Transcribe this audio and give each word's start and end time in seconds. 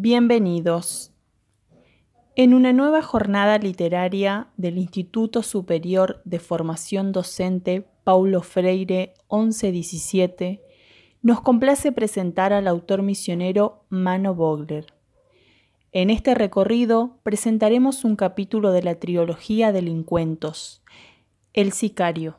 Bienvenidos. 0.00 1.10
En 2.36 2.54
una 2.54 2.72
nueva 2.72 3.02
jornada 3.02 3.58
literaria 3.58 4.46
del 4.56 4.78
Instituto 4.78 5.42
Superior 5.42 6.22
de 6.24 6.38
Formación 6.38 7.10
Docente 7.10 7.84
Paulo 8.04 8.42
Freire 8.42 9.14
1117, 9.28 10.62
nos 11.20 11.40
complace 11.40 11.90
presentar 11.90 12.52
al 12.52 12.68
autor 12.68 13.02
misionero 13.02 13.86
Mano 13.88 14.36
Vogler. 14.36 14.86
En 15.90 16.10
este 16.10 16.36
recorrido 16.36 17.18
presentaremos 17.24 18.04
un 18.04 18.14
capítulo 18.14 18.70
de 18.70 18.84
la 18.84 18.94
trilogía 19.00 19.72
Delincuentos, 19.72 20.80
El 21.54 21.72
Sicario. 21.72 22.36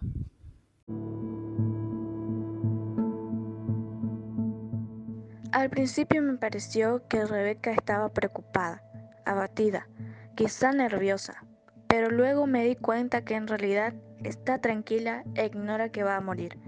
Al 5.52 5.72
principio 5.72 6.22
me 6.22 6.38
pareció 6.38 7.08
que 7.08 7.26
Rebeca 7.26 7.72
estaba 7.72 8.10
preocupada, 8.10 8.84
abatida, 9.26 9.88
quizá 10.36 10.72
nerviosa, 10.72 11.44
pero 11.88 12.12
luego 12.12 12.46
me 12.46 12.64
di 12.66 12.76
cuenta 12.76 13.26
que 13.26 13.34
en 13.34 13.48
realidad 13.48 13.96
está 14.24 14.62
tranquila 14.62 15.24
e 15.34 15.48
ignora 15.48 15.90
que 15.90 16.04
va 16.04 16.18
a 16.18 16.22
morir. 16.22 16.60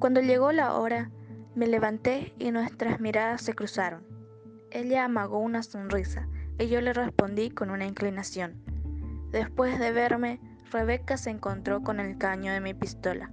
Cuando 0.00 0.20
llegó 0.20 0.50
la 0.50 0.74
hora, 0.74 1.12
me 1.54 1.68
levanté 1.68 2.34
y 2.40 2.50
nuestras 2.50 2.98
miradas 2.98 3.42
se 3.42 3.54
cruzaron. 3.54 4.04
Ella 4.72 5.04
amagó 5.04 5.38
una 5.38 5.62
sonrisa 5.62 6.26
y 6.58 6.66
yo 6.66 6.80
le 6.80 6.92
respondí 6.92 7.50
con 7.50 7.70
una 7.70 7.86
inclinación. 7.86 8.64
Después 9.30 9.78
de 9.78 9.92
verme, 9.92 10.40
Rebeca 10.72 11.16
se 11.16 11.30
encontró 11.30 11.82
con 11.82 12.00
el 12.00 12.18
caño 12.18 12.52
de 12.52 12.60
mi 12.60 12.74
pistola. 12.74 13.30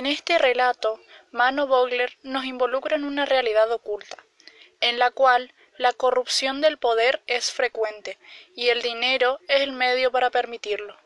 En 0.00 0.06
este 0.06 0.38
relato, 0.38 0.98
Mano 1.30 1.66
Vogler 1.66 2.16
nos 2.22 2.46
involucra 2.46 2.96
en 2.96 3.04
una 3.04 3.26
realidad 3.26 3.70
oculta, 3.70 4.16
en 4.80 4.98
la 4.98 5.10
cual 5.10 5.52
la 5.76 5.92
corrupción 5.92 6.62
del 6.62 6.78
poder 6.78 7.20
es 7.26 7.52
frecuente 7.52 8.16
y 8.56 8.68
el 8.68 8.80
dinero 8.80 9.40
es 9.46 9.60
el 9.60 9.72
medio 9.72 10.10
para 10.10 10.30
permitirlo, 10.30 10.96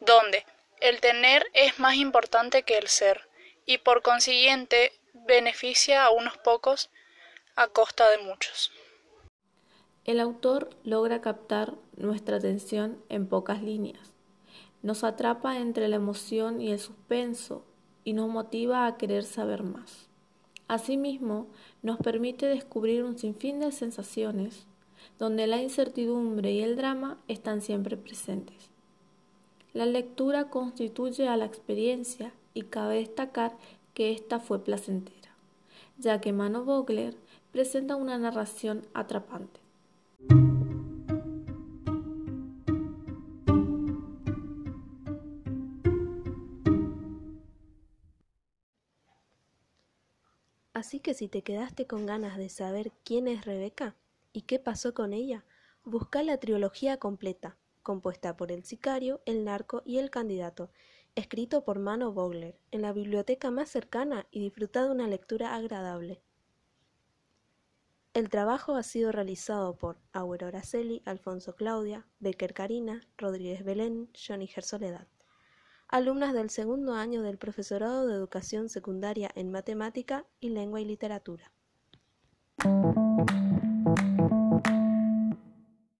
donde 0.00 0.44
el 0.80 1.00
tener 1.00 1.46
es 1.52 1.78
más 1.78 1.94
importante 1.94 2.64
que 2.64 2.76
el 2.76 2.88
ser 2.88 3.28
y 3.66 3.78
por 3.78 4.02
consiguiente 4.02 4.98
beneficia 5.14 6.04
a 6.04 6.10
unos 6.10 6.36
pocos 6.38 6.90
a 7.54 7.68
costa 7.68 8.10
de 8.10 8.18
muchos. 8.18 8.72
El 10.04 10.18
autor 10.18 10.70
logra 10.82 11.20
captar 11.20 11.74
nuestra 11.92 12.38
atención 12.38 13.00
en 13.10 13.28
pocas 13.28 13.62
líneas. 13.62 14.10
Nos 14.82 15.04
atrapa 15.04 15.58
entre 15.58 15.86
la 15.86 15.94
emoción 15.94 16.60
y 16.60 16.72
el 16.72 16.80
suspenso 16.80 17.64
y 18.10 18.12
nos 18.12 18.28
motiva 18.28 18.88
a 18.88 18.96
querer 18.96 19.22
saber 19.22 19.62
más. 19.62 20.08
Asimismo, 20.66 21.46
nos 21.80 21.96
permite 21.98 22.46
descubrir 22.46 23.04
un 23.04 23.16
sinfín 23.16 23.60
de 23.60 23.70
sensaciones 23.70 24.66
donde 25.20 25.46
la 25.46 25.62
incertidumbre 25.62 26.50
y 26.50 26.60
el 26.60 26.74
drama 26.74 27.18
están 27.28 27.62
siempre 27.62 27.96
presentes. 27.96 28.56
La 29.74 29.86
lectura 29.86 30.50
constituye 30.50 31.28
a 31.28 31.36
la 31.36 31.44
experiencia 31.44 32.32
y 32.52 32.62
cabe 32.62 32.96
destacar 32.96 33.56
que 33.94 34.10
ésta 34.10 34.40
fue 34.40 34.64
placentera, 34.64 35.30
ya 35.96 36.20
que 36.20 36.32
Mano 36.32 36.64
Vogler 36.64 37.14
presenta 37.52 37.94
una 37.94 38.18
narración 38.18 38.82
atrapante. 38.92 39.59
Así 50.80 50.98
que 50.98 51.12
si 51.12 51.28
te 51.28 51.42
quedaste 51.42 51.86
con 51.86 52.06
ganas 52.06 52.38
de 52.38 52.48
saber 52.48 52.90
quién 53.04 53.28
es 53.28 53.44
Rebeca 53.44 53.96
y 54.32 54.42
qué 54.42 54.58
pasó 54.58 54.94
con 54.94 55.12
ella, 55.12 55.44
busca 55.84 56.22
la 56.22 56.38
trilogía 56.38 56.96
completa, 56.96 57.58
compuesta 57.82 58.34
por 58.34 58.50
El 58.50 58.64
Sicario, 58.64 59.20
El 59.26 59.44
Narco 59.44 59.82
y 59.84 59.98
El 59.98 60.08
Candidato, 60.08 60.70
escrito 61.16 61.64
por 61.64 61.80
Mano 61.80 62.14
Vogler, 62.14 62.58
en 62.70 62.80
la 62.80 62.94
biblioteca 62.94 63.50
más 63.50 63.68
cercana 63.68 64.26
y 64.30 64.40
disfruta 64.40 64.82
de 64.82 64.90
una 64.90 65.06
lectura 65.06 65.54
agradable. 65.54 66.22
El 68.14 68.30
trabajo 68.30 68.74
ha 68.74 68.82
sido 68.82 69.12
realizado 69.12 69.76
por 69.76 69.98
Aurora 70.14 70.48
Araceli, 70.48 71.02
Alfonso 71.04 71.56
Claudia, 71.56 72.06
Becker 72.20 72.54
Karina, 72.54 73.02
Rodríguez 73.18 73.64
Belén, 73.64 74.08
Johnny 74.14 74.46
Gersoledad 74.46 75.08
alumnas 75.90 76.32
del 76.32 76.50
segundo 76.50 76.94
año 76.94 77.22
del 77.22 77.36
Profesorado 77.36 78.06
de 78.06 78.14
Educación 78.14 78.68
Secundaria 78.68 79.30
en 79.34 79.50
Matemática 79.50 80.24
y 80.38 80.50
Lengua 80.50 80.80
y 80.80 80.84
Literatura. 80.84 81.52